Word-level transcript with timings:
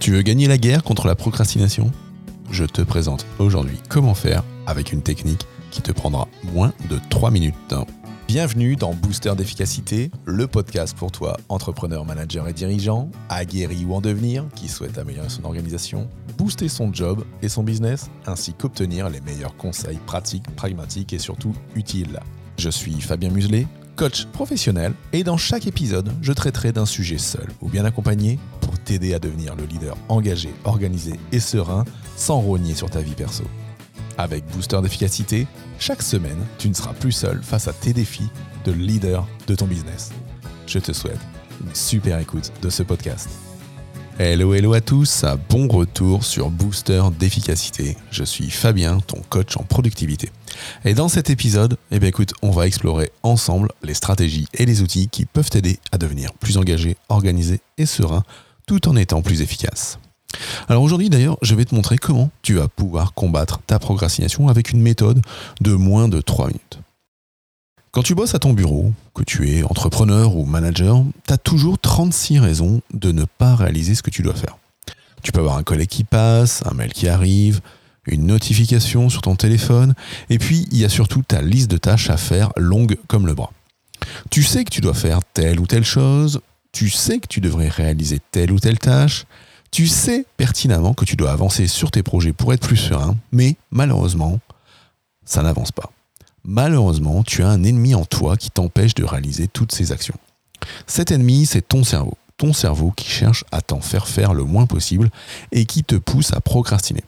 Tu 0.00 0.12
veux 0.12 0.22
gagner 0.22 0.48
la 0.48 0.56
guerre 0.56 0.82
contre 0.82 1.06
la 1.06 1.14
procrastination? 1.14 1.92
Je 2.50 2.64
te 2.64 2.80
présente 2.80 3.26
aujourd'hui 3.38 3.76
comment 3.90 4.14
faire 4.14 4.42
avec 4.66 4.92
une 4.92 5.02
technique 5.02 5.46
qui 5.70 5.82
te 5.82 5.92
prendra 5.92 6.26
moins 6.54 6.72
de 6.88 6.98
3 7.10 7.30
minutes. 7.30 7.74
Bienvenue 8.26 8.76
dans 8.76 8.94
Booster 8.94 9.34
d'efficacité, 9.36 10.10
le 10.24 10.46
podcast 10.46 10.96
pour 10.96 11.12
toi, 11.12 11.36
entrepreneur, 11.50 12.06
manager 12.06 12.48
et 12.48 12.54
dirigeant, 12.54 13.10
aguerri 13.28 13.84
ou 13.84 13.92
en 13.92 14.00
devenir, 14.00 14.46
qui 14.54 14.68
souhaite 14.68 14.96
améliorer 14.96 15.28
son 15.28 15.44
organisation, 15.44 16.08
booster 16.38 16.70
son 16.70 16.94
job 16.94 17.22
et 17.42 17.50
son 17.50 17.62
business, 17.62 18.08
ainsi 18.26 18.54
qu'obtenir 18.54 19.10
les 19.10 19.20
meilleurs 19.20 19.54
conseils 19.58 19.98
pratiques, 20.06 20.48
pragmatiques 20.56 21.12
et 21.12 21.18
surtout 21.18 21.52
utiles. 21.74 22.20
Je 22.56 22.70
suis 22.70 23.02
Fabien 23.02 23.28
Muselet, 23.28 23.66
coach 23.96 24.24
professionnel, 24.32 24.94
et 25.12 25.24
dans 25.24 25.36
chaque 25.36 25.66
épisode, 25.66 26.10
je 26.22 26.32
traiterai 26.32 26.72
d'un 26.72 26.86
sujet 26.86 27.18
seul 27.18 27.48
ou 27.60 27.68
bien 27.68 27.84
accompagné 27.84 28.38
t'aider 28.90 29.14
à 29.14 29.20
devenir 29.20 29.54
le 29.54 29.66
leader 29.66 29.96
engagé, 30.08 30.48
organisé 30.64 31.12
et 31.30 31.38
serein 31.38 31.84
sans 32.16 32.40
rogner 32.40 32.74
sur 32.74 32.90
ta 32.90 33.00
vie 33.00 33.14
perso. 33.14 33.44
Avec 34.18 34.44
Booster 34.46 34.80
d'efficacité, 34.82 35.46
chaque 35.78 36.02
semaine, 36.02 36.44
tu 36.58 36.68
ne 36.68 36.74
seras 36.74 36.92
plus 36.94 37.12
seul 37.12 37.40
face 37.40 37.68
à 37.68 37.72
tes 37.72 37.92
défis 37.92 38.28
de 38.64 38.72
leader 38.72 39.28
de 39.46 39.54
ton 39.54 39.68
business. 39.68 40.10
Je 40.66 40.80
te 40.80 40.92
souhaite 40.92 41.20
une 41.64 41.72
super 41.72 42.18
écoute 42.18 42.50
de 42.62 42.68
ce 42.68 42.82
podcast. 42.82 43.28
Hello, 44.18 44.54
hello 44.54 44.72
à 44.72 44.80
tous, 44.80 45.24
bon 45.48 45.68
retour 45.68 46.24
sur 46.24 46.50
Booster 46.50 47.04
d'efficacité. 47.16 47.96
Je 48.10 48.24
suis 48.24 48.50
Fabien, 48.50 48.98
ton 48.98 49.22
coach 49.28 49.56
en 49.56 49.62
productivité. 49.62 50.30
Et 50.84 50.94
dans 50.94 51.08
cet 51.08 51.30
épisode, 51.30 51.76
eh 51.92 52.00
bien 52.00 52.08
écoute, 52.08 52.32
on 52.42 52.50
va 52.50 52.66
explorer 52.66 53.12
ensemble 53.22 53.68
les 53.84 53.94
stratégies 53.94 54.48
et 54.52 54.66
les 54.66 54.82
outils 54.82 55.08
qui 55.08 55.26
peuvent 55.26 55.48
t'aider 55.48 55.78
à 55.92 55.96
devenir 55.96 56.32
plus 56.34 56.58
engagé, 56.58 56.96
organisé 57.08 57.60
et 57.78 57.86
serein 57.86 58.24
tout 58.70 58.88
en 58.88 58.94
étant 58.94 59.20
plus 59.20 59.42
efficace. 59.42 59.98
Alors 60.68 60.84
aujourd'hui 60.84 61.10
d'ailleurs, 61.10 61.36
je 61.42 61.56
vais 61.56 61.64
te 61.64 61.74
montrer 61.74 61.98
comment 61.98 62.30
tu 62.40 62.54
vas 62.54 62.68
pouvoir 62.68 63.14
combattre 63.14 63.58
ta 63.66 63.80
procrastination 63.80 64.46
avec 64.46 64.70
une 64.70 64.80
méthode 64.80 65.20
de 65.60 65.72
moins 65.74 66.06
de 66.06 66.20
3 66.20 66.46
minutes. 66.46 66.78
Quand 67.90 68.04
tu 68.04 68.14
bosses 68.14 68.36
à 68.36 68.38
ton 68.38 68.52
bureau, 68.52 68.92
que 69.12 69.24
tu 69.24 69.50
es 69.50 69.64
entrepreneur 69.64 70.36
ou 70.36 70.44
manager, 70.44 71.02
tu 71.26 71.32
as 71.32 71.36
toujours 71.36 71.80
36 71.80 72.38
raisons 72.38 72.80
de 72.94 73.10
ne 73.10 73.24
pas 73.24 73.56
réaliser 73.56 73.96
ce 73.96 74.04
que 74.04 74.10
tu 74.10 74.22
dois 74.22 74.34
faire. 74.34 74.56
Tu 75.24 75.32
peux 75.32 75.40
avoir 75.40 75.56
un 75.56 75.64
collègue 75.64 75.88
qui 75.88 76.04
passe, 76.04 76.62
un 76.64 76.74
mail 76.74 76.92
qui 76.92 77.08
arrive, 77.08 77.60
une 78.06 78.24
notification 78.24 79.08
sur 79.08 79.22
ton 79.22 79.34
téléphone, 79.34 79.94
et 80.28 80.38
puis 80.38 80.68
il 80.70 80.78
y 80.78 80.84
a 80.84 80.88
surtout 80.88 81.22
ta 81.22 81.42
liste 81.42 81.72
de 81.72 81.76
tâches 81.76 82.08
à 82.08 82.16
faire 82.16 82.52
longue 82.56 82.98
comme 83.08 83.26
le 83.26 83.34
bras. 83.34 83.50
Tu 84.30 84.44
sais 84.44 84.64
que 84.64 84.70
tu 84.70 84.80
dois 84.80 84.94
faire 84.94 85.24
telle 85.34 85.58
ou 85.58 85.66
telle 85.66 85.84
chose, 85.84 86.40
tu 86.72 86.90
sais 86.90 87.18
que 87.18 87.26
tu 87.26 87.40
devrais 87.40 87.68
réaliser 87.68 88.20
telle 88.30 88.52
ou 88.52 88.58
telle 88.58 88.78
tâche, 88.78 89.24
tu 89.70 89.86
sais 89.86 90.26
pertinemment 90.36 90.94
que 90.94 91.04
tu 91.04 91.16
dois 91.16 91.32
avancer 91.32 91.66
sur 91.66 91.90
tes 91.90 92.02
projets 92.02 92.32
pour 92.32 92.52
être 92.52 92.66
plus 92.66 92.76
serein, 92.76 93.16
mais 93.32 93.56
malheureusement, 93.70 94.40
ça 95.24 95.42
n'avance 95.42 95.72
pas. 95.72 95.92
Malheureusement, 96.44 97.22
tu 97.22 97.42
as 97.42 97.48
un 97.48 97.62
ennemi 97.62 97.94
en 97.94 98.04
toi 98.04 98.36
qui 98.36 98.50
t'empêche 98.50 98.94
de 98.94 99.04
réaliser 99.04 99.46
toutes 99.46 99.72
ces 99.72 99.92
actions. 99.92 100.16
Cet 100.86 101.10
ennemi, 101.10 101.46
c'est 101.46 101.66
ton 101.66 101.84
cerveau. 101.84 102.16
Ton 102.36 102.52
cerveau 102.52 102.92
qui 102.96 103.08
cherche 103.08 103.44
à 103.52 103.60
t'en 103.60 103.80
faire 103.80 104.08
faire 104.08 104.32
le 104.32 104.44
moins 104.44 104.66
possible 104.66 105.10
et 105.52 105.66
qui 105.66 105.84
te 105.84 105.96
pousse 105.96 106.32
à 106.32 106.40
procrastiner. 106.40 107.04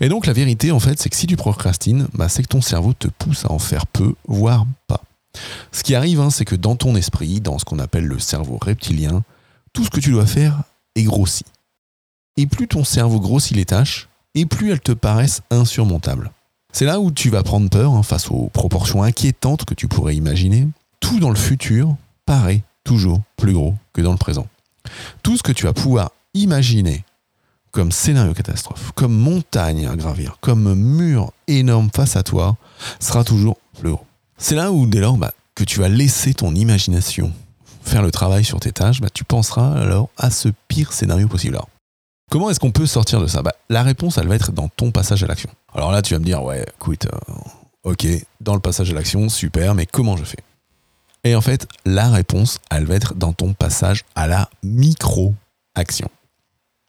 Et 0.00 0.08
donc 0.08 0.26
la 0.26 0.32
vérité, 0.32 0.72
en 0.72 0.80
fait, 0.80 1.00
c'est 1.00 1.08
que 1.08 1.16
si 1.16 1.26
tu 1.26 1.36
procrastines, 1.36 2.08
bah, 2.14 2.28
c'est 2.28 2.42
que 2.42 2.48
ton 2.48 2.60
cerveau 2.60 2.92
te 2.92 3.08
pousse 3.08 3.44
à 3.44 3.52
en 3.52 3.58
faire 3.58 3.86
peu, 3.86 4.14
voire 4.26 4.66
pas. 4.86 5.02
Ce 5.72 5.82
qui 5.82 5.94
arrive, 5.94 6.20
hein, 6.20 6.30
c'est 6.30 6.44
que 6.44 6.56
dans 6.56 6.76
ton 6.76 6.96
esprit, 6.96 7.40
dans 7.40 7.58
ce 7.58 7.64
qu'on 7.64 7.78
appelle 7.78 8.06
le 8.06 8.18
cerveau 8.18 8.58
reptilien, 8.60 9.22
tout 9.72 9.84
ce 9.84 9.90
que 9.90 10.00
tu 10.00 10.10
dois 10.10 10.26
faire 10.26 10.62
est 10.94 11.04
grossi. 11.04 11.44
Et 12.36 12.46
plus 12.46 12.68
ton 12.68 12.84
cerveau 12.84 13.20
grossit 13.20 13.56
les 13.56 13.64
tâches, 13.64 14.08
et 14.34 14.46
plus 14.46 14.70
elles 14.70 14.80
te 14.80 14.92
paraissent 14.92 15.42
insurmontables. 15.50 16.30
C'est 16.72 16.84
là 16.84 17.00
où 17.00 17.10
tu 17.10 17.30
vas 17.30 17.42
prendre 17.42 17.68
peur 17.68 17.94
hein, 17.94 18.02
face 18.02 18.30
aux 18.30 18.50
proportions 18.52 19.02
inquiétantes 19.02 19.64
que 19.64 19.74
tu 19.74 19.88
pourrais 19.88 20.16
imaginer. 20.16 20.68
Tout 21.00 21.18
dans 21.18 21.30
le 21.30 21.36
futur 21.36 21.96
paraît 22.26 22.62
toujours 22.84 23.20
plus 23.36 23.52
gros 23.52 23.74
que 23.92 24.02
dans 24.02 24.12
le 24.12 24.18
présent. 24.18 24.46
Tout 25.22 25.36
ce 25.36 25.42
que 25.42 25.52
tu 25.52 25.64
vas 25.64 25.72
pouvoir 25.72 26.12
imaginer 26.34 27.04
comme 27.72 27.92
scénario 27.92 28.32
catastrophe, 28.34 28.92
comme 28.94 29.14
montagne 29.14 29.86
à 29.86 29.96
gravir, 29.96 30.38
comme 30.40 30.74
mur 30.74 31.32
énorme 31.46 31.90
face 31.94 32.16
à 32.16 32.22
toi, 32.22 32.56
sera 32.98 33.24
toujours 33.24 33.56
plus 33.78 33.90
gros. 33.90 34.07
C'est 34.38 34.54
là 34.54 34.70
où, 34.70 34.86
dès 34.86 35.00
lors, 35.00 35.16
bah, 35.16 35.32
que 35.56 35.64
tu 35.64 35.80
vas 35.80 35.88
laisser 35.88 36.32
ton 36.32 36.54
imagination 36.54 37.32
faire 37.82 38.02
le 38.02 38.12
travail 38.12 38.44
sur 38.44 38.60
tes 38.60 38.70
tâches, 38.70 39.00
bah, 39.00 39.08
tu 39.12 39.24
penseras 39.24 39.72
alors 39.72 40.10
à 40.16 40.30
ce 40.30 40.48
pire 40.68 40.92
scénario 40.92 41.26
possible. 41.26 41.58
Comment 42.30 42.48
est-ce 42.48 42.60
qu'on 42.60 42.70
peut 42.70 42.86
sortir 42.86 43.20
de 43.20 43.26
ça? 43.26 43.42
Bah, 43.42 43.54
La 43.68 43.82
réponse, 43.82 44.16
elle 44.16 44.28
va 44.28 44.36
être 44.36 44.52
dans 44.52 44.68
ton 44.68 44.92
passage 44.92 45.24
à 45.24 45.26
l'action. 45.26 45.50
Alors 45.74 45.90
là, 45.90 46.02
tu 46.02 46.14
vas 46.14 46.20
me 46.20 46.24
dire, 46.24 46.42
ouais, 46.42 46.64
écoute, 46.76 47.06
euh, 47.06 47.90
ok, 47.90 48.06
dans 48.40 48.54
le 48.54 48.60
passage 48.60 48.90
à 48.90 48.94
l'action, 48.94 49.28
super, 49.28 49.74
mais 49.74 49.86
comment 49.86 50.16
je 50.16 50.24
fais? 50.24 50.38
Et 51.24 51.34
en 51.34 51.40
fait, 51.40 51.66
la 51.84 52.08
réponse, 52.08 52.58
elle 52.70 52.84
va 52.84 52.94
être 52.94 53.14
dans 53.14 53.32
ton 53.32 53.54
passage 53.54 54.04
à 54.14 54.28
la 54.28 54.48
micro-action. 54.62 56.08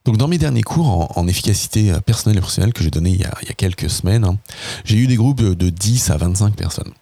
Donc 0.06 0.18
dans 0.18 0.28
mes 0.28 0.38
derniers 0.38 0.62
cours 0.62 1.18
en, 1.18 1.28
efficacité 1.28 1.92
euh, 1.92 2.00
personnelle 2.00 2.38
et 2.38 2.42
professionnelle 2.42 2.74
que 2.74 2.84
j'ai 2.84 2.92
donné 2.92 3.12
il 3.12 3.20
y 3.20 3.26
a, 3.26 3.54
quelques 3.58 3.90
semaines, 3.90 4.24
hein, 4.24 4.38
j'ai 4.86 4.98
eu 4.98 5.08
des 5.08 5.16
groupes 5.16 5.42
de 5.42 5.70
10 5.70 6.12
à 6.12 6.18
25 6.18 6.56
personnes. 6.56 6.94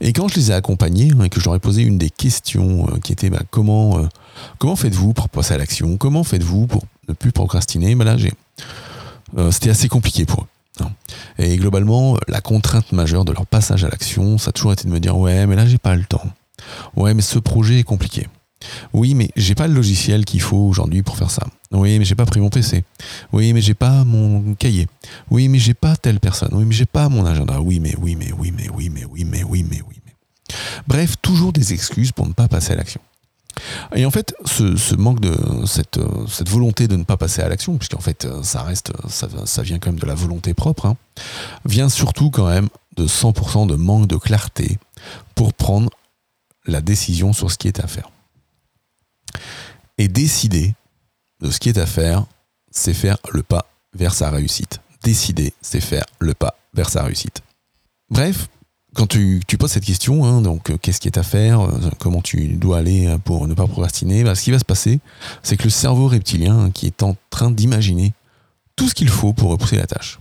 Et 0.00 0.12
quand 0.12 0.28
je 0.28 0.36
les 0.36 0.50
ai 0.50 0.54
accompagnés 0.54 1.12
hein, 1.18 1.24
et 1.24 1.28
que 1.28 1.40
je 1.40 1.44
leur 1.46 1.54
ai 1.54 1.58
posé 1.58 1.82
une 1.82 1.98
des 1.98 2.10
questions 2.10 2.86
euh, 2.88 2.98
qui 2.98 3.12
était 3.12 3.30
bah, 3.30 3.42
comment, 3.50 3.98
euh, 3.98 4.08
comment 4.58 4.76
faites-vous 4.76 5.12
pour 5.12 5.28
passer 5.28 5.54
à 5.54 5.58
l'action? 5.58 5.96
Comment 5.96 6.24
faites-vous 6.24 6.66
pour 6.66 6.84
ne 7.08 7.14
plus 7.14 7.32
procrastiner? 7.32 7.94
Bah, 7.94 8.04
Là, 8.04 8.16
euh, 9.38 9.50
c'était 9.50 9.70
assez 9.70 9.88
compliqué 9.88 10.24
pour 10.26 10.42
eux. 10.42 10.84
Hein. 10.84 10.90
Et 11.38 11.56
globalement, 11.56 12.16
la 12.28 12.40
contrainte 12.40 12.92
majeure 12.92 13.24
de 13.24 13.32
leur 13.32 13.46
passage 13.46 13.84
à 13.84 13.88
l'action, 13.88 14.38
ça 14.38 14.50
a 14.50 14.52
toujours 14.52 14.72
été 14.72 14.84
de 14.84 14.92
me 14.92 15.00
dire 15.00 15.16
ouais, 15.16 15.46
mais 15.46 15.56
là, 15.56 15.66
j'ai 15.66 15.78
pas 15.78 15.94
le 15.94 16.04
temps. 16.04 16.24
Ouais, 16.96 17.14
mais 17.14 17.22
ce 17.22 17.38
projet 17.38 17.78
est 17.78 17.84
compliqué. 17.84 18.26
Oui, 18.92 19.14
mais 19.14 19.30
j'ai 19.36 19.54
pas 19.54 19.66
le 19.66 19.74
logiciel 19.74 20.24
qu'il 20.24 20.40
faut 20.40 20.56
aujourd'hui 20.56 21.02
pour 21.02 21.16
faire 21.16 21.30
ça. 21.30 21.46
Oui, 21.70 21.98
mais 21.98 22.04
j'ai 22.04 22.14
pas 22.14 22.26
pris 22.26 22.40
mon 22.40 22.50
PC. 22.50 22.84
Oui, 23.32 23.52
mais 23.52 23.60
j'ai 23.60 23.74
pas 23.74 24.04
mon 24.04 24.54
cahier. 24.54 24.86
Oui, 25.30 25.48
mais 25.48 25.58
j'ai 25.58 25.74
pas 25.74 25.96
telle 25.96 26.20
personne. 26.20 26.50
Oui, 26.52 26.64
mais 26.64 26.74
j'ai 26.74 26.86
pas 26.86 27.08
mon 27.08 27.24
agenda. 27.26 27.60
Oui, 27.60 27.80
mais 27.80 27.94
oui, 27.98 28.16
mais 28.16 28.32
oui, 28.32 28.52
mais 28.56 28.68
oui, 28.68 28.90
mais 28.90 29.04
oui, 29.04 29.24
mais 29.24 29.42
oui, 29.42 29.64
mais 29.68 29.80
oui, 29.88 29.96
mais. 30.04 30.12
Bref, 30.86 31.16
toujours 31.22 31.52
des 31.52 31.72
excuses 31.72 32.12
pour 32.12 32.26
ne 32.26 32.32
pas 32.32 32.48
passer 32.48 32.72
à 32.72 32.76
l'action. 32.76 33.00
Et 33.94 34.06
en 34.06 34.10
fait, 34.10 34.34
ce, 34.44 34.94
manque 34.94 35.20
de 35.20 35.34
cette, 35.66 36.00
cette, 36.28 36.48
volonté 36.48 36.88
de 36.88 36.96
ne 36.96 37.04
pas 37.04 37.16
passer 37.16 37.42
à 37.42 37.48
l'action, 37.48 37.76
puisqu'en 37.76 38.00
fait, 38.00 38.26
ça 38.42 38.62
reste, 38.62 38.92
ça, 39.08 39.28
ça, 39.44 39.62
vient 39.62 39.78
quand 39.78 39.90
même 39.90 40.00
de 40.00 40.06
la 40.06 40.14
volonté 40.14 40.54
propre, 40.54 40.86
hein, 40.86 40.96
vient 41.64 41.88
surtout 41.88 42.30
quand 42.30 42.48
même 42.48 42.68
de 42.96 43.06
100% 43.06 43.66
de 43.66 43.74
manque 43.74 44.06
de 44.06 44.16
clarté 44.16 44.78
pour 45.34 45.52
prendre 45.54 45.90
la 46.66 46.80
décision 46.80 47.32
sur 47.32 47.50
ce 47.50 47.58
qui 47.58 47.68
est 47.68 47.80
à 47.80 47.86
faire. 47.86 48.10
Et 50.02 50.08
décider 50.08 50.74
de 51.40 51.48
ce 51.48 51.60
qui 51.60 51.68
est 51.68 51.78
à 51.78 51.86
faire, 51.86 52.26
c'est 52.72 52.92
faire 52.92 53.18
le 53.30 53.44
pas 53.44 53.66
vers 53.94 54.14
sa 54.14 54.30
réussite. 54.30 54.80
Décider, 55.04 55.54
c'est 55.62 55.80
faire 55.80 56.04
le 56.18 56.34
pas 56.34 56.56
vers 56.74 56.88
sa 56.88 57.04
réussite. 57.04 57.40
Bref, 58.10 58.48
quand 58.96 59.06
tu, 59.06 59.40
poses 59.60 59.70
cette 59.70 59.84
question, 59.84 60.24
hein, 60.24 60.40
donc 60.42 60.70
euh, 60.70 60.76
qu'est-ce 60.76 61.00
qui 61.00 61.06
est 61.06 61.18
à 61.18 61.22
faire, 61.22 61.60
euh, 61.60 61.78
comment 62.00 62.20
tu 62.20 62.48
dois 62.54 62.78
aller 62.78 63.16
pour 63.24 63.46
ne 63.46 63.54
pas 63.54 63.68
procrastiner, 63.68 64.24
bah, 64.24 64.34
ce 64.34 64.42
qui 64.42 64.50
va 64.50 64.58
se 64.58 64.64
passer, 64.64 64.98
c'est 65.44 65.56
que 65.56 65.62
le 65.62 65.70
cerveau 65.70 66.08
reptilien 66.08 66.72
qui 66.72 66.86
est 66.86 67.04
en 67.04 67.14
train 67.30 67.52
d'imaginer 67.52 68.12
tout 68.74 68.88
ce 68.88 68.96
qu'il 68.96 69.08
faut 69.08 69.32
pour 69.32 69.50
repousser 69.50 69.76
la 69.76 69.86
tâche, 69.86 70.18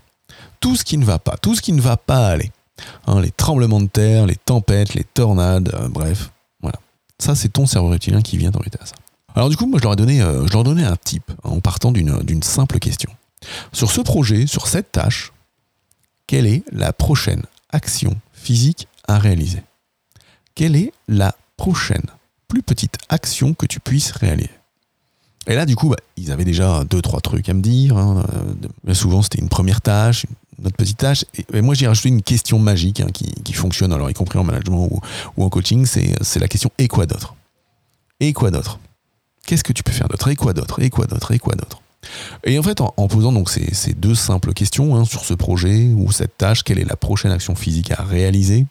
tout 0.60 0.76
ce 0.76 0.84
qui 0.84 1.00
ne 1.00 1.06
va 1.06 1.18
pas, 1.18 1.38
tout 1.38 1.56
ce 1.56 1.62
qui 1.64 1.74
ne 1.74 1.82
va 1.82 1.98
pas 1.98 2.28
aller, 2.28 2.52
hein, 3.08 3.20
les 3.20 3.32
tremblements 3.32 3.82
de 3.82 3.88
terre, 3.88 4.28
les 4.28 4.36
tempêtes, 4.36 4.94
les 4.94 5.06
tornades, 5.06 5.74
euh, 5.74 5.88
bref, 5.88 6.30
voilà. 6.62 6.78
Ça, 7.18 7.34
c'est 7.34 7.50
ton 7.50 7.66
cerveau 7.66 7.90
reptilien 7.90 8.22
qui 8.22 8.38
vient 8.38 8.52
t'embêter 8.52 8.78
à 8.80 8.86
ça. 8.86 8.94
Alors 9.36 9.50
du 9.50 9.58
coup, 9.58 9.66
moi, 9.66 9.80
je 9.80 9.84
leur 9.84 9.94
ai 9.94 9.96
donné, 9.96 10.22
euh, 10.22 10.46
je 10.48 10.54
leur 10.54 10.78
ai 10.78 10.84
un 10.84 10.96
type 10.96 11.32
hein, 11.44 11.50
en 11.50 11.60
partant 11.60 11.92
d'une 11.92 12.44
simple 12.44 12.80
question. 12.80 13.12
Sur 13.72 13.92
ce 13.92 14.02
projet, 14.02 14.48
sur 14.48 14.68
cette 14.68 14.92
tâche, 14.92 15.32
quelle 16.28 16.46
est 16.46 16.64
la 16.72 16.94
prochaine 16.94 17.44
action 17.72 18.16
physique 18.34 18.88
à 19.08 19.18
réaliser? 19.18 19.64
Quelle 20.56 20.76
est 20.76 20.92
la 21.08 21.36
prochaine 21.58 22.06
plus 22.48 22.62
petite 22.62 22.98
action 23.10 23.54
que 23.54 23.66
tu 23.66 23.80
puisses 23.80 24.12
réaliser? 24.12 24.52
Et 25.48 25.56
là, 25.56 25.66
du 25.66 25.76
coup, 25.76 25.90
bah, 25.90 25.98
ils 26.18 26.32
avaient 26.32 26.46
déjà 26.46 26.84
deux, 26.84 27.02
trois 27.02 27.20
trucs 27.20 27.50
à 27.50 27.54
me 27.54 27.62
dire. 27.62 27.98
Hein. 27.98 28.24
Mais 28.84 28.94
souvent, 28.94 29.22
c'était 29.22 29.40
une 29.40 29.50
première 29.50 29.82
tâche, 29.82 30.26
une 30.60 30.68
autre 30.68 30.78
petite 30.78 30.98
tâche. 30.98 31.26
Et, 31.54 31.62
moi, 31.62 31.74
j'ai 31.74 31.88
rajouté 31.88 32.10
une 32.10 32.22
question 32.22 32.60
magique 32.60 33.00
hein, 33.00 33.08
qui, 33.12 33.54
fonctionne, 33.54 33.92
alors 33.92 34.10
y 34.10 34.14
compris 34.14 34.38
en 34.38 34.44
management 34.44 34.88
ou, 34.92 35.44
en 35.44 35.50
coaching, 35.50 35.86
c'est 35.86 36.40
la 36.40 36.48
question 36.48 36.70
et 36.78 36.88
quoi 36.88 37.06
d'autre? 37.06 37.36
Et 38.20 38.34
quoi 38.34 38.52
d'autre? 38.52 38.80
Qu'est-ce 39.46 39.64
que 39.64 39.74
tu 39.74 39.84
peux 39.84 39.92
faire 39.92 40.08
d'autre 40.08 40.28
Et 40.30 40.36
quoi 40.36 40.54
d'autre 40.54 40.82
Et 40.82 40.90
quoi 40.90 41.06
d'autre 41.06 41.32
Et 41.32 41.40
quoi 41.40 41.56
d'autre? 41.56 41.82
Et 42.44 42.58
en 42.58 42.64
fait, 42.64 42.82
en, 42.82 43.08
posant 43.08 43.32
donc 43.32 43.50
ces, 43.50 43.94
deux 43.94 44.16
simples 44.16 44.54
questions 44.54 44.96
hein, 44.96 45.06
sur 45.06 45.24
ce 45.24 45.34
projet 45.34 45.92
ou 45.96 46.12
cette 46.12 46.38
tâche, 46.38 46.64
quelle 46.64 46.80
est 46.80 46.88
la 46.88 46.96
prochaine 46.96 47.32
action 47.32 47.56
physique 47.56 47.92
à 47.92 48.04
réaliser? 48.04 48.66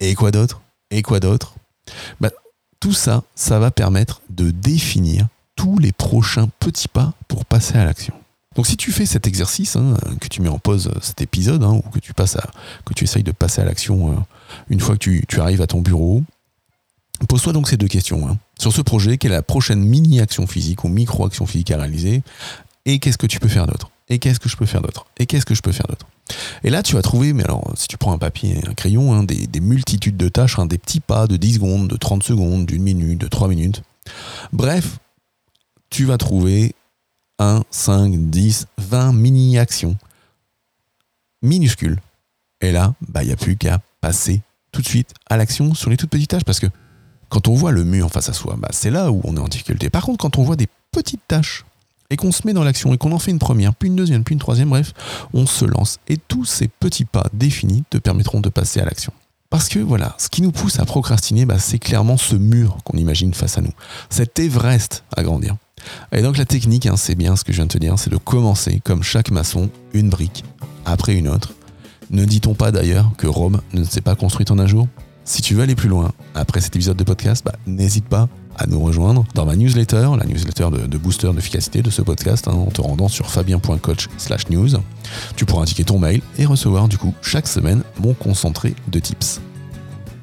Et 0.00 0.14
quoi 0.14 0.30
d'autre? 0.30 0.60
Et 0.90 1.02
quoi 1.02 1.20
d'autre? 1.20 1.54
Bah, 2.20 2.30
Tout 2.80 2.92
ça, 2.92 3.24
ça 3.34 3.58
va 3.58 3.70
permettre 3.70 4.22
de 4.30 4.50
définir 4.50 5.26
tous 5.56 5.78
les 5.78 5.92
prochains 5.92 6.48
petits 6.60 6.88
pas 6.88 7.12
pour 7.28 7.44
passer 7.44 7.76
à 7.76 7.84
l'action. 7.84 8.14
Donc 8.54 8.66
si 8.66 8.76
tu 8.76 8.92
fais 8.92 9.06
cet 9.06 9.26
exercice, 9.26 9.76
hein, 9.76 9.96
que 10.20 10.28
tu 10.28 10.40
mets 10.40 10.48
en 10.48 10.58
pause 10.58 10.90
cet 11.00 11.20
épisode, 11.20 11.64
hein, 11.64 11.80
ou 11.84 11.90
que 11.90 11.98
tu 11.98 12.14
passes 12.14 12.36
essayes 13.00 13.22
de 13.22 13.32
passer 13.32 13.60
à 13.60 13.64
l'action 13.64 14.12
euh, 14.12 14.16
une 14.68 14.80
fois 14.80 14.96
que 14.96 15.00
tu, 15.00 15.40
arrives 15.40 15.62
à 15.62 15.66
ton 15.66 15.80
bureau, 15.80 16.22
pose-toi 17.28 17.52
donc 17.52 17.68
ces 17.68 17.76
deux 17.76 17.88
questions. 17.88 18.38
Sur 18.58 18.72
ce 18.72 18.82
projet, 18.82 19.18
quelle 19.18 19.32
est 19.32 19.36
la 19.36 19.42
prochaine 19.42 19.80
mini-action 19.80 20.46
physique 20.46 20.84
ou 20.84 20.88
micro-action 20.88 21.46
physique 21.46 21.70
à 21.70 21.78
réaliser? 21.78 22.22
Et 22.86 22.98
qu'est-ce 22.98 23.18
que 23.18 23.26
tu 23.26 23.40
peux 23.40 23.48
faire 23.48 23.66
d'autre? 23.66 23.90
Et 24.08 24.18
qu'est-ce 24.18 24.38
que 24.38 24.48
je 24.48 24.56
peux 24.56 24.66
faire 24.66 24.82
d'autre? 24.82 25.06
Et 25.16 25.26
qu'est-ce 25.26 25.46
que 25.46 25.54
je 25.54 25.62
peux 25.62 25.72
faire 25.72 25.86
d'autre? 25.86 26.06
Et 26.62 26.70
là, 26.70 26.82
tu 26.82 26.94
vas 26.94 27.02
trouver, 27.02 27.32
mais 27.32 27.44
alors, 27.44 27.72
si 27.76 27.88
tu 27.88 27.96
prends 27.96 28.12
un 28.12 28.18
papier 28.18 28.58
et 28.58 28.68
un 28.68 28.74
crayon, 28.74 29.14
hein, 29.14 29.24
des, 29.24 29.60
multitudes 29.60 30.16
de 30.16 30.28
tâches, 30.28 30.58
hein, 30.58 30.66
des 30.66 30.78
petits 30.78 31.00
pas 31.00 31.26
de 31.26 31.36
10 31.36 31.54
secondes, 31.54 31.88
de 31.88 31.96
30 31.96 32.22
secondes, 32.22 32.66
d'une 32.66 32.82
minute, 32.82 33.18
de 33.18 33.28
3 33.28 33.48
minutes. 33.48 33.82
Bref, 34.52 34.98
tu 35.88 36.04
vas 36.04 36.18
trouver 36.18 36.74
1, 37.38 37.62
5, 37.70 38.30
10, 38.30 38.66
20 38.78 39.12
mini-actions 39.12 39.96
minuscules. 41.42 41.98
Et 42.60 42.72
là, 42.72 42.94
bah, 43.08 43.22
il 43.22 43.26
n'y 43.26 43.32
a 43.32 43.36
plus 43.36 43.56
qu'à 43.56 43.80
passer 44.00 44.42
tout 44.72 44.82
de 44.82 44.86
suite 44.86 45.14
à 45.30 45.36
l'action 45.36 45.74
sur 45.74 45.88
les 45.88 45.96
toutes 45.96 46.10
petites 46.10 46.30
tâches 46.30 46.44
parce 46.44 46.60
que 46.60 46.66
quand 47.34 47.48
on 47.48 47.54
voit 47.54 47.72
le 47.72 47.82
mur 47.82 48.12
face 48.12 48.28
à 48.28 48.32
soi, 48.32 48.54
bah, 48.56 48.68
c'est 48.70 48.92
là 48.92 49.10
où 49.10 49.20
on 49.24 49.36
est 49.36 49.40
en 49.40 49.48
difficulté. 49.48 49.90
Par 49.90 50.04
contre, 50.04 50.18
quand 50.18 50.38
on 50.38 50.44
voit 50.44 50.54
des 50.54 50.68
petites 50.92 51.26
tâches 51.26 51.64
et 52.08 52.16
qu'on 52.16 52.30
se 52.30 52.46
met 52.46 52.52
dans 52.52 52.62
l'action 52.62 52.94
et 52.94 52.96
qu'on 52.96 53.10
en 53.10 53.18
fait 53.18 53.32
une 53.32 53.40
première, 53.40 53.74
puis 53.74 53.88
une 53.88 53.96
deuxième, 53.96 54.22
puis 54.22 54.34
une 54.34 54.38
troisième, 54.38 54.68
bref, 54.68 54.92
on 55.32 55.44
se 55.44 55.64
lance. 55.64 55.98
Et 56.06 56.16
tous 56.16 56.44
ces 56.44 56.68
petits 56.68 57.04
pas 57.04 57.26
définis 57.32 57.82
te 57.90 57.98
permettront 57.98 58.40
de 58.40 58.48
passer 58.50 58.78
à 58.78 58.84
l'action. 58.84 59.12
Parce 59.50 59.68
que 59.68 59.80
voilà, 59.80 60.14
ce 60.16 60.28
qui 60.28 60.42
nous 60.42 60.52
pousse 60.52 60.78
à 60.78 60.84
procrastiner, 60.84 61.44
bah, 61.44 61.58
c'est 61.58 61.80
clairement 61.80 62.16
ce 62.16 62.36
mur 62.36 62.78
qu'on 62.84 62.96
imagine 62.98 63.34
face 63.34 63.58
à 63.58 63.62
nous, 63.62 63.72
cet 64.10 64.38
Everest 64.38 65.02
à 65.16 65.24
grandir. 65.24 65.56
Et 66.12 66.22
donc 66.22 66.38
la 66.38 66.44
technique, 66.44 66.86
hein, 66.86 66.96
c'est 66.96 67.16
bien 67.16 67.34
ce 67.34 67.42
que 67.42 67.52
je 67.52 67.56
viens 67.56 67.66
de 67.66 67.72
te 67.72 67.78
dire, 67.78 67.98
c'est 67.98 68.10
de 68.10 68.16
commencer 68.16 68.80
comme 68.84 69.02
chaque 69.02 69.32
maçon, 69.32 69.70
une 69.92 70.08
brique 70.08 70.44
après 70.84 71.16
une 71.16 71.26
autre. 71.26 71.52
Ne 72.10 72.26
dit-on 72.26 72.54
pas 72.54 72.70
d'ailleurs 72.70 73.10
que 73.18 73.26
Rome 73.26 73.60
ne 73.72 73.82
s'est 73.82 74.02
pas 74.02 74.14
construite 74.14 74.52
en 74.52 74.60
un 74.60 74.68
jour? 74.68 74.86
Si 75.24 75.42
tu 75.42 75.54
veux 75.54 75.62
aller 75.62 75.74
plus 75.74 75.88
loin, 75.88 76.12
après 76.34 76.60
cet 76.60 76.76
épisode 76.76 76.96
de 76.96 77.04
podcast, 77.04 77.44
bah, 77.44 77.54
n'hésite 77.66 78.06
pas 78.06 78.28
à 78.56 78.66
nous 78.66 78.80
rejoindre 78.80 79.24
dans 79.34 79.46
ma 79.46 79.56
newsletter, 79.56 80.10
la 80.18 80.24
newsletter 80.26 80.68
de, 80.86 80.98
booster 80.98 81.32
d'efficacité 81.32 81.82
de 81.82 81.90
ce 81.90 82.02
podcast, 82.02 82.46
hein, 82.46 82.52
en 82.52 82.70
te 82.70 82.80
rendant 82.80 83.08
sur 83.08 83.30
fabien.coach 83.30 84.08
news. 84.50 84.68
Tu 85.36 85.44
pourras 85.44 85.62
indiquer 85.62 85.84
ton 85.84 85.98
mail 85.98 86.20
et 86.38 86.46
recevoir 86.46 86.88
du 86.88 86.98
coup 86.98 87.14
chaque 87.22 87.48
semaine 87.48 87.82
mon 87.98 88.14
concentré 88.14 88.74
de 88.88 88.98
tips. 88.98 89.40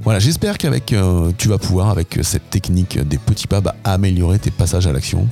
Voilà, 0.04 0.20
j'espère 0.20 0.58
qu'avec 0.58 0.94
euh, 0.94 1.32
tu 1.38 1.48
vas 1.48 1.58
pouvoir, 1.58 1.90
avec 1.90 2.20
cette 2.24 2.50
technique 2.50 2.98
des 3.00 3.18
petits 3.18 3.48
pas, 3.48 3.62
bah, 3.62 3.76
améliorer 3.84 4.40
tes 4.40 4.50
passages 4.50 4.88
à 4.88 4.94
l'action. 4.94 5.28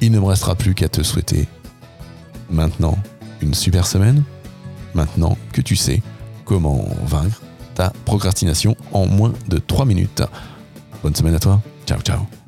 Il 0.00 0.12
ne 0.12 0.18
me 0.18 0.26
restera 0.26 0.54
plus 0.54 0.74
qu'à 0.74 0.88
te 0.88 1.02
souhaiter 1.02 1.46
maintenant 2.50 2.98
une 3.40 3.54
super 3.54 3.86
semaine, 3.86 4.22
maintenant 4.94 5.38
que 5.52 5.60
tu 5.60 5.76
sais 5.76 6.02
comment 6.44 6.86
vaincre 7.04 7.40
ta 7.74 7.92
procrastination 8.04 8.76
en 8.92 9.06
moins 9.06 9.32
de 9.48 9.58
3 9.58 9.84
minutes. 9.84 10.22
Bonne 11.02 11.14
semaine 11.14 11.34
à 11.34 11.40
toi. 11.40 11.60
Ciao, 11.86 12.00
ciao. 12.00 12.41